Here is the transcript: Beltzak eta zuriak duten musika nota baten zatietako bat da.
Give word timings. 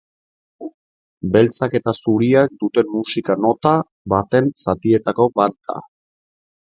Beltzak 1.33 1.75
eta 1.79 1.91
zuriak 2.03 2.55
duten 2.63 2.89
musika 2.93 3.35
nota 3.47 3.73
baten 4.15 4.49
zatietako 4.65 5.29
bat 5.41 5.55
da. 5.71 5.77